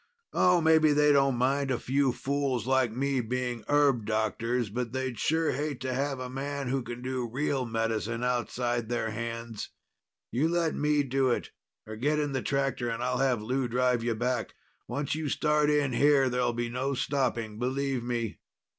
Oh, 0.33 0.61
maybe 0.61 0.93
they 0.93 1.11
don't 1.11 1.35
mind 1.35 1.69
a 1.69 1.77
few 1.77 2.11
fools 2.11 2.65
like 2.65 2.91
me 2.91 3.21
being 3.21 3.63
herb 3.67 4.07
doctors, 4.07 4.71
but 4.71 4.93
they'd 4.93 5.19
sure 5.19 5.51
hate 5.51 5.79
to 5.81 5.93
have 5.93 6.19
a 6.19 6.27
man 6.27 6.69
who 6.69 6.81
can 6.81 7.03
do 7.03 7.29
real 7.29 7.67
medicine 7.67 8.23
outside 8.23 8.89
their 8.89 9.11
hands. 9.11 9.69
You 10.31 10.49
let 10.49 10.73
me 10.73 11.03
do 11.03 11.29
it, 11.29 11.51
or 11.85 11.97
get 11.97 12.17
in 12.17 12.31
the 12.31 12.41
tractor 12.41 12.89
and 12.89 13.03
I'll 13.03 13.19
have 13.19 13.43
Lou 13.43 13.67
drive 13.67 14.03
you 14.03 14.15
back. 14.15 14.55
Once 14.87 15.13
you 15.13 15.29
start 15.29 15.69
in 15.69 15.93
here, 15.93 16.29
there'll 16.29 16.51
be 16.51 16.67
no 16.67 16.95
stopping. 16.95 17.59
Believe 17.59 18.01
me." 18.03 18.39